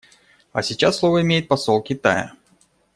[0.51, 2.33] А сейчас слово имеет посол Китая.